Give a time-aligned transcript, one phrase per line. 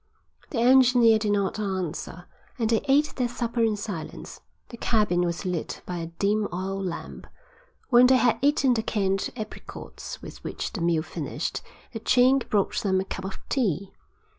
[0.49, 2.25] The engineer did not answer,
[2.57, 4.41] and they ate their supper in silence.
[4.69, 7.27] The cabin was lit by a dim oil lamp.
[7.89, 11.61] When they had eaten the canned apricots with which the meal finished
[11.93, 13.93] the Chink brought them a cup of tea.